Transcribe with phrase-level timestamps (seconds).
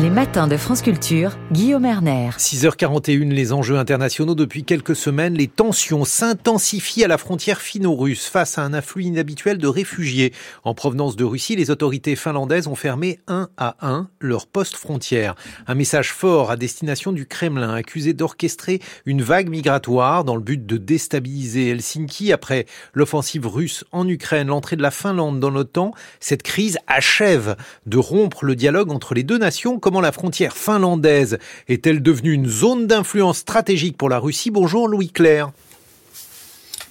[0.00, 2.30] Les matins de France Culture, Guillaume Erner.
[2.38, 5.34] 6h41, les enjeux internationaux depuis quelques semaines.
[5.34, 10.32] Les tensions s'intensifient à la frontière finno-russe face à un afflux inhabituel de réfugiés.
[10.62, 15.34] En provenance de Russie, les autorités finlandaises ont fermé un à un leurs postes frontières.
[15.66, 20.64] Un message fort à destination du Kremlin, accusé d'orchestrer une vague migratoire dans le but
[20.64, 25.92] de déstabiliser Helsinki après l'offensive russe en Ukraine, l'entrée de la Finlande dans l'OTAN.
[26.20, 31.38] Cette crise achève de rompre le dialogue entre les deux nations comment la frontière finlandaise
[31.66, 35.50] est-elle devenue une zone d'influence stratégique pour la Russie Bonjour Louis Claire.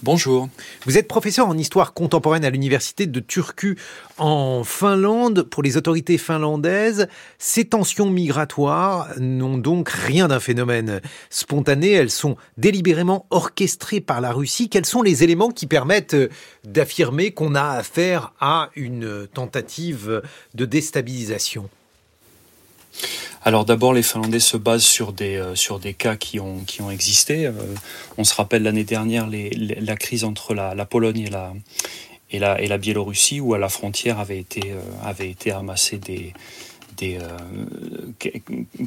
[0.02, 0.50] Bonjour.
[0.88, 3.78] Vous êtes professeur en histoire contemporaine à l'université de Turku
[4.18, 5.44] en Finlande.
[5.44, 11.92] Pour les autorités finlandaises, ces tensions migratoires n'ont donc rien d'un phénomène spontané.
[11.92, 14.70] Elles sont délibérément orchestrées par la Russie.
[14.70, 16.18] Quels sont les éléments qui permettent
[16.64, 20.24] d'affirmer qu'on a affaire à une tentative
[20.56, 21.70] de déstabilisation?
[23.44, 26.82] Alors d'abord, les Finlandais se basent sur des, euh, sur des cas qui ont, qui
[26.82, 27.46] ont existé.
[27.46, 27.54] Euh,
[28.18, 31.54] on se rappelle l'année dernière la crise entre la, la, Pologne et la,
[32.32, 35.54] et, la, et la Biélorussie, où à la frontière avaient été, euh, avaient été
[35.94, 36.34] des,
[36.98, 37.20] des,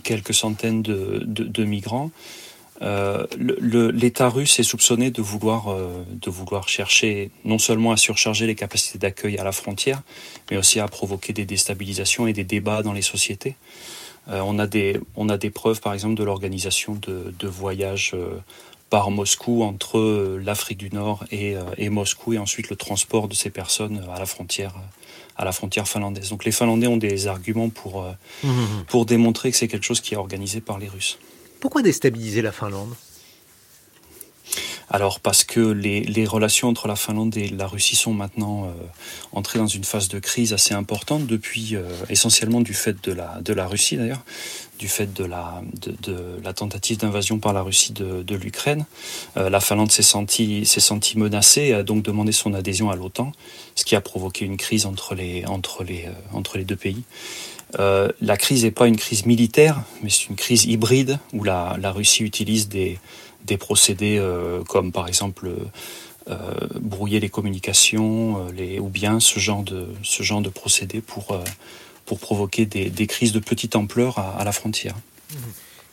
[0.02, 2.10] quelques centaines de, de, de migrants.
[3.38, 8.98] L'État russe est soupçonné de vouloir, de vouloir chercher non seulement à surcharger les capacités
[8.98, 10.02] d'accueil à la frontière,
[10.50, 13.54] mais aussi à provoquer des déstabilisations et des débats dans les sociétés.
[14.28, 18.12] Euh, on, a des, on a des preuves, par exemple, de l'organisation de, de, voyages
[18.14, 18.38] euh,
[18.90, 23.34] par Moscou entre euh, l'Afrique du Nord et, et, Moscou, et ensuite le transport de
[23.34, 24.74] ces personnes à la frontière,
[25.36, 26.30] à la frontière finlandaise.
[26.30, 28.04] Donc les Finlandais ont des arguments pour,
[28.44, 28.48] mmh.
[28.88, 31.18] pour démontrer que c'est quelque chose qui est organisé par les Russes.
[31.61, 32.95] Pourquoi déstabiliser la Finlande?
[34.90, 38.68] Alors parce que les, les, relations entre la Finlande et la Russie sont maintenant euh,
[39.33, 43.40] entrées dans une phase de crise assez importante depuis euh, essentiellement du fait de la,
[43.40, 44.24] de la Russie d'ailleurs,
[44.80, 48.84] du fait de la, de, de la tentative d'invasion par la Russie de, de l'Ukraine.
[49.36, 50.67] Euh, la Finlande s'est sentie,
[51.17, 53.30] menacée et a donc demandé son adhésion à l'OTAN,
[53.77, 57.05] ce qui a provoqué une crise entre les, entre les, entre les deux pays.
[57.79, 62.25] La crise n'est pas une crise militaire, mais c'est une crise hybride où la, Russie
[62.25, 62.98] utilise des
[63.58, 65.51] procédés euh, comme par exemple
[66.29, 66.36] euh,
[66.81, 71.39] brouiller les communications euh, ou bien ce genre de, ce procédés pour,
[72.05, 74.97] provoquer des, des, crises de petite ampleur à, à la frontière.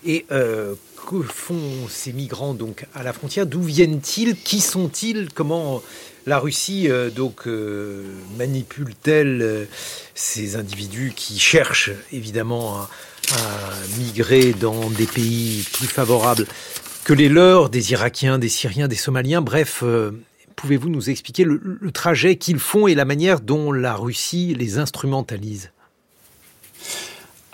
[0.06, 3.46] Et que font ces migrants donc à la frontière?
[3.46, 4.36] D'où viennent-ils?
[4.36, 5.30] Qui sont-ils?
[5.34, 5.82] Comment
[6.28, 7.48] la Russie donc
[8.38, 9.68] manipule-t-elle
[10.14, 12.90] ces individus qui cherchent évidemment à,
[13.98, 16.46] migrer dans des pays plus favorables
[17.08, 19.42] que les leurs, des Irakiens, des Syriens, des Somaliens?
[19.42, 20.12] Bref, euh,
[20.58, 25.72] pouvez-vous nous expliquer le trajet qu'ils font et la manière dont la Russie les instrumentalise?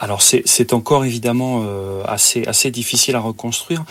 [0.03, 3.85] Alors c'est encore évidemment euh, assez, assez difficile à reconstruire.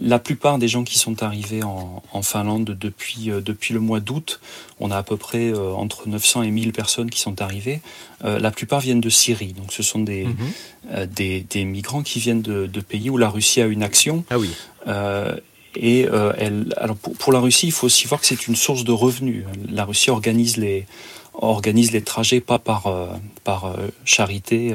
[0.00, 4.00] La plupart des gens qui sont arrivés en, en Finlande depuis, euh, depuis le mois
[4.00, 4.40] d'août,
[4.80, 7.82] on a à peu près euh, entre 900 et 1000 personnes qui sont arrivées.
[8.24, 11.04] Euh, la plupart viennent de Syrie, donc ce sont des, mmh.
[11.14, 14.24] des, des, migrants qui viennent de, de, pays où la Russie a une action.
[14.30, 14.48] Ah oui.
[15.76, 16.06] et
[16.38, 18.92] elle, alors pour, pour, la Russie, il faut aussi voir que c'est une source de
[18.92, 19.44] revenus.
[19.70, 20.86] La Russie organise les,
[21.34, 22.90] organise les trajets pas par,
[23.44, 23.76] par
[24.06, 24.74] charité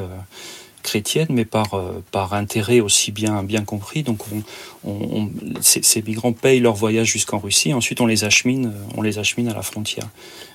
[0.83, 4.03] chrétienne, mais par, euh, par intérêt aussi bien, bien compris.
[4.03, 4.43] Donc on,
[4.89, 5.29] on,
[5.61, 9.53] ces, migrants payent leur voyage jusqu'en Russie, ensuite on les achemine, on les achemine à
[9.53, 10.07] la frontière.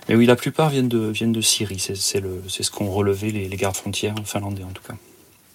[0.08, 3.56] Mais oui, la plupart viennent de, viennent de Syrie, c'est ce qu'ont relevé les, les
[3.56, 4.94] gardes frontières finlandais en tout cas.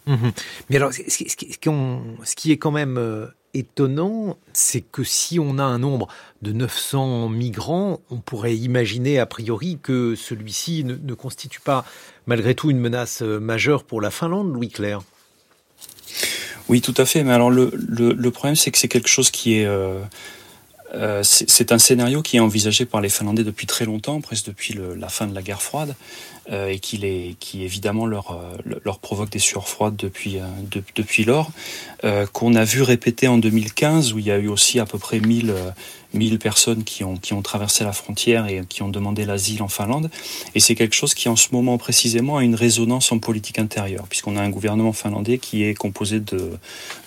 [0.06, 0.29] Mmh.
[0.69, 5.79] Mais alors, ce qui, est quand même euh, étonnant, c'est que si on a un
[5.79, 6.07] nombre
[6.41, 11.85] de 900 migrants, on pourrait imaginer a priori que celui-ci ne, constitue pas
[12.28, 15.02] malgré tout une menace euh, majeure pour la Finlande, Louis Claire.
[16.70, 17.23] Oui, tout à fait.
[17.23, 17.70] Mais alors le,
[18.31, 19.66] problème, c'est que c'est quelque chose qui est...
[19.66, 19.99] Euh,
[20.93, 24.78] euh, c'est un scénario qui est envisagé par les Finlandais depuis très longtemps, presque depuis
[24.96, 25.96] la fin de la guerre froide,
[26.51, 30.84] et qui, les, qui évidemment leur, euh, leur provoque des sueurs froides depuis, euh, de,
[30.95, 31.49] depuis lors,
[32.34, 35.22] qu'on a vu répéter en 2015, où il y a eu aussi à peu près
[35.22, 35.53] 1000,
[36.13, 39.69] 1000 personnes qui ont, qui ont traversé la frontière et qui ont demandé l'asile en
[39.69, 40.09] Finlande.
[40.53, 44.05] Et c'est quelque chose qui, en ce moment précisément, a une résonance en politique intérieure,
[44.09, 46.51] puisqu'on a un gouvernement finlandais qui est composé de,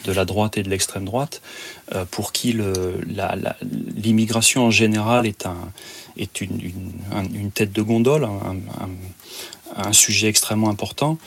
[0.06, 1.42] de la droite et de l'extrême droite,
[1.94, 2.56] euh, pour qui
[3.96, 5.58] l'immigration en général est, un,
[6.16, 6.72] est une,
[7.34, 8.26] une, tête de gondole,
[9.76, 11.18] un, sujet extrêmement important.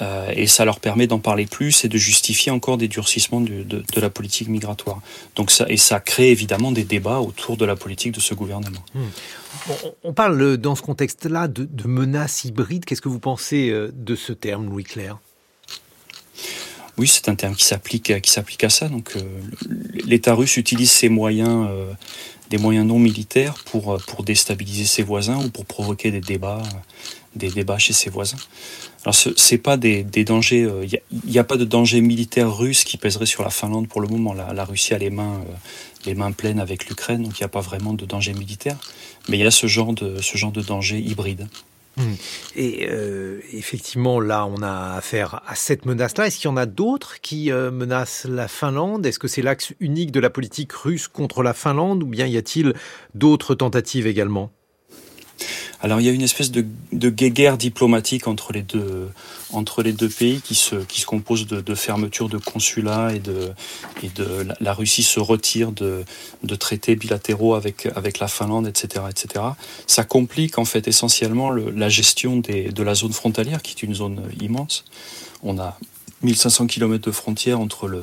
[0.00, 3.64] Euh, et ça leur permet d'en parler plus et de justifier encore des durcissements de,
[3.64, 5.00] de, la politique migratoire.
[5.34, 8.84] Donc ça, et ça crée évidemment des débats autour de la politique de ce gouvernement.
[8.94, 9.72] Hmm.
[10.04, 12.84] on parle dans ce contexte-là de, de menaces hybrides.
[12.84, 15.18] Qu'est-ce que vous pensez euh, de ce terme, Louis Claire
[16.98, 18.88] oui, c'est un terme qui s'applique à ça.
[18.88, 19.22] Donc, euh,
[20.04, 21.68] l'État russe utilise ses moyens,
[22.50, 26.62] des moyens non militaires, pour pour déstabiliser ses voisins ou pour provoquer des débats,
[27.78, 28.38] chez ses voisins.
[29.04, 30.60] Alors, ce n'est pas des, dangers.
[30.60, 30.86] Il euh,
[31.24, 34.34] n'y a, pas de danger militaire russe qui pèserait sur la Finlande pour le moment.
[34.34, 35.40] La, Russie a les mains,
[36.06, 38.76] euh, pleines avec l'Ukraine, donc il n'y a pas vraiment de danger militaire.
[39.28, 41.48] Mais il y a ce genre de danger hybride.
[41.98, 42.14] Hmm.
[42.56, 46.26] Et euh, effectivement, là, on a affaire à cette menace-là.
[46.26, 49.04] Est-ce qu'il y en a d'autres qui menacent la Finlande?
[49.04, 52.02] Est-ce que c'est l'axe unique de la politique russe contre la Finlande?
[52.02, 52.74] Ou bien y a-t-il
[53.14, 54.52] d'autres tentatives également?
[55.80, 59.10] Alors il y a une espèce de, de guéguerre diplomatique entre les deux,
[59.52, 63.20] entre les deux pays qui se, qui se compose de, de fermeture de consulats et
[63.20, 63.52] de,
[64.02, 66.04] et de la, Russie se retire de,
[66.42, 69.44] de traités bilatéraux avec, avec la Finlande, etc., etc.
[69.86, 73.82] Ça complique en fait essentiellement le, la gestion des, de la zone frontalière qui est
[73.82, 74.84] une zone immense.
[75.44, 75.78] On a
[76.22, 78.02] 1500 km de frontière entre le,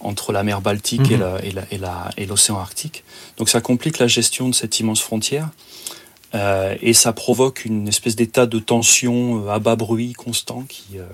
[0.00, 1.40] entre la mer Baltique mmh.
[1.42, 3.04] et l'océan la, et Arctique.
[3.38, 5.48] Donc ça complique la gestion de cette immense frontière.
[6.34, 10.98] Euh, et ça provoque une espèce d'état de tension euh, à bas bruit constant qui,
[10.98, 11.04] euh,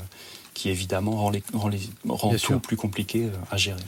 [0.55, 3.81] qui évidemment rend, les, rend, les, rend tout plus compliqué à gérer.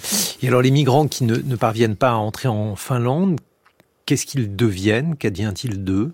[0.42, 3.40] Et alors les migrants qui ne, ne parviennent pas à entrer en Finlande,
[4.04, 5.16] qu'est-ce qu'ils deviennent?
[5.16, 6.12] Qu'advient-il d'eux?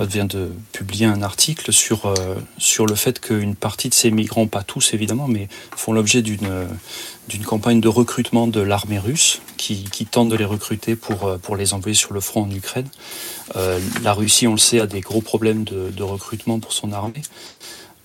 [0.00, 2.14] Vient de publier un article sur, euh,
[2.58, 6.66] sur le fait qu'une partie de ces migrants, pas tous évidemment, mais font l'objet d'une
[7.28, 11.38] d'une campagne de recrutement de l'armée russe qui, qui, tente de les recruter pour, euh,
[11.38, 12.88] pour les envoyer sur le front en Ukraine.
[13.56, 16.92] Euh, la Russie, on le sait, a des gros problèmes de, de recrutement pour son
[16.92, 17.22] armée.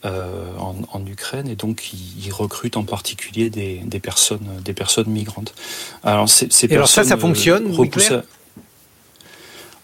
[0.05, 5.07] Euh, en, en, Ukraine et donc ils, recrutent en particulier des, des, personnes des personnes
[5.09, 5.55] migrantes.
[6.03, 7.73] Alors, ces, ces alors ça, ça fonctionne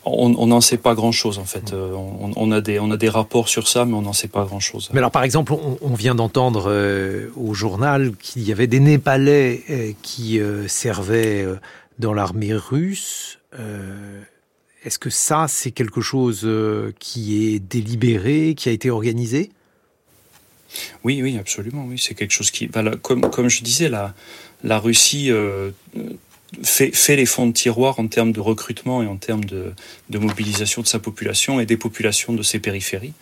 [0.06, 1.74] on n'en sait pas grand-chose en fait.
[1.74, 4.44] Euh, on, a des, on a des rapports sur ça, mais on n'en sait pas
[4.44, 4.90] grand-chose.
[4.94, 9.64] Mais alors par exemple, on, vient d'entendre euh, au journal qu'il y avait des Népalais
[9.70, 11.46] euh, qui servaient
[12.00, 13.40] dans l'armée russe.
[14.84, 16.48] Est-ce que ça, c'est quelque chose
[17.00, 19.52] qui est délibéré, qui a été organisé?
[21.04, 21.86] Oui, oui, absolument.
[21.88, 22.70] Oui, c'est quelque chose qui,
[23.02, 24.14] comme, comme je disais, la,
[24.64, 25.32] la Russie
[26.62, 29.74] fait, les fonds de tiroir en termes de recrutement et en termes de,
[30.12, 33.14] mobilisation de sa population et des populations de ses périphéries.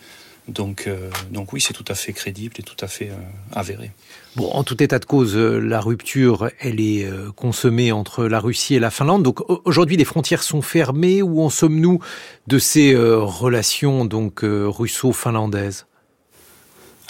[0.48, 3.14] Donc, euh, donc oui, c'est tout à fait crédible et tout à fait euh,
[3.52, 3.92] avéré.
[4.34, 8.74] Bon, en tout état de cause, euh, la rupture, elle est consommée entre la Russie
[8.74, 9.22] et la Finlande.
[9.22, 11.22] Donc aujourd'hui, les frontières sont fermées.
[11.22, 12.00] Où en sommes-nous
[12.48, 15.86] de ces relations donc russo-finlandaises?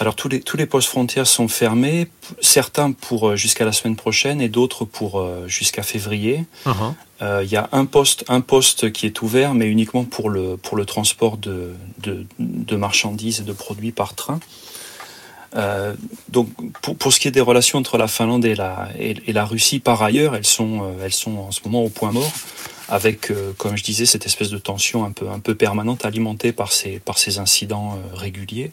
[0.02, 2.08] Alors tous les, tous les postes frontières sont fermés,
[2.40, 6.44] certains pour euh, jusqu'à la semaine prochaine et d'autres pour euh, jusqu'à février.
[6.66, 6.94] Uh-huh.
[7.22, 10.56] Euh, il y a un poste, un poste qui est ouvert, mais uniquement pour le,
[10.56, 14.40] pour le transport de, de, de marchandises et de produits par train.
[15.54, 15.94] Euh,
[16.30, 16.48] donc
[16.80, 19.44] pour, pour, ce qui est des relations entre la Finlande et la, et, et la
[19.44, 22.32] Russie, par ailleurs, elles sont, elles sont en ce moment au point mort,
[22.88, 26.72] avec, comme je disais, cette espèce de tension un peu, un peu permanente alimentée par
[26.72, 28.72] ces, par ces incidents réguliers.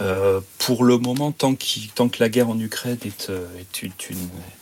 [0.00, 3.46] Euh, pour le moment, tant, que la guerre en Ukraine est, euh,
[3.82, 3.92] une,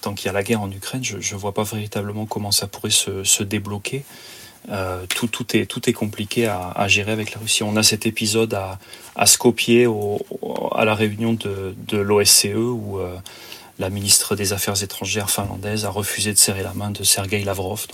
[0.00, 2.66] tant qu'il y a la guerre en Ukraine, je ne vois pas véritablement comment ça
[2.66, 4.04] pourrait se, débloquer.
[4.70, 7.62] Euh, tout, est, compliqué à, gérer avec la Russie.
[7.62, 8.78] On a cet épisode à,
[9.16, 9.86] à Skopje,
[10.72, 12.98] à la réunion de, l'OSCE, où
[13.78, 17.86] la ministre des Affaires étrangères finlandaise a refusé de serrer la main de Sergei Lavrov.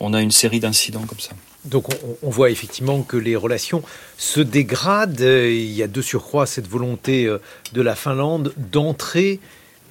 [0.00, 1.32] On a une série d'incidents comme ça.
[1.64, 1.86] Donc
[2.22, 3.82] on, voit effectivement que les relations
[4.18, 5.20] se dégradent.
[5.20, 7.38] Il y a de surcroît cette volonté euh,
[7.72, 9.40] de la Finlande d'entrer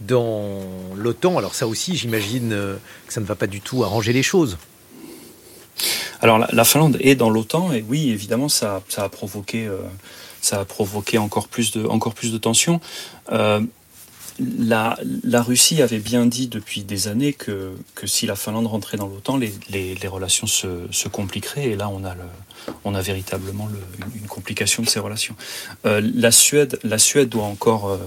[0.01, 0.61] dans
[0.95, 1.37] l'OTAN.
[1.37, 2.75] Alors ça aussi, j'imagine euh,
[3.07, 4.57] que ça ne va pas du tout arranger les choses.
[6.21, 9.77] Alors la, Finlande est dans l'OTAN et oui, évidemment, ça, a provoqué, euh,
[10.41, 12.79] ça a provoqué encore plus de, encore plus de tensions
[14.39, 14.97] la,
[15.41, 17.73] Russie avait bien dit depuis des années que,
[18.05, 21.69] si la Finlande rentrait dans l'OTAN, les, relations se, compliqueraient.
[21.69, 22.15] Et là, on a,
[22.83, 23.67] on a véritablement
[24.15, 25.35] une complication de ces relations.
[25.85, 26.79] Euh, la, Suède,
[27.29, 27.97] doit encore, euh,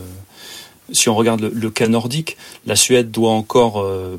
[0.92, 4.18] si on regarde le, cas nordique, la Suède doit encore euh,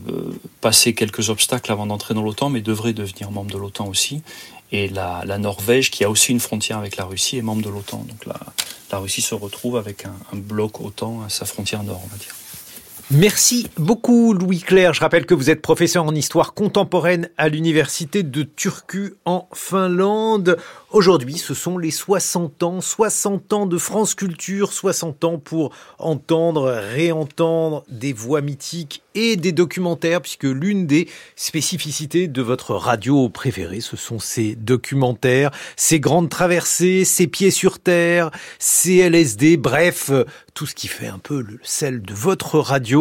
[0.62, 4.22] passer quelques obstacles avant d'entrer dans l'OTAN, mais devrait devenir membre de l'OTAN aussi.
[4.72, 8.06] Et la, Norvège, qui a aussi une frontière avec la Russie, est membre de l'OTAN.
[8.08, 8.40] Donc la,
[8.92, 12.18] la Russie se retrouve avec un, un bloc OTAN à sa frontière nord, on va
[12.18, 12.36] dire.
[13.10, 14.94] Merci beaucoup Louis Claire.
[14.94, 20.58] Je rappelle que vous êtes professeur en histoire contemporaine à l'université de Turku en Finlande.
[20.92, 26.70] Aujourd'hui, ce sont les 60 ans, 60 ans de France Culture, 60 ans pour entendre,
[26.70, 33.80] réentendre des voix mythiques et des documentaires, puisque l'une des spécificités de votre radio préférée,
[33.80, 40.12] ce sont ces documentaires, ces grandes traversées, ces pieds sur terre, ces LSD, bref,
[40.54, 42.97] tout ce qui fait un peu le sel de votre radio.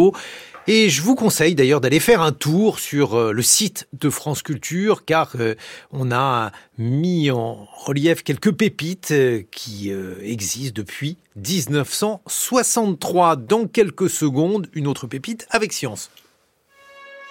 [0.69, 4.43] Et je vous conseille d'ailleurs d'aller faire un tour sur euh, le site de France
[4.43, 5.55] Culture car euh,
[5.93, 13.37] on a mis en relief quelques pépites euh, qui existent depuis 1963.
[13.37, 16.11] Dans quelques secondes, une autre pépite avec science.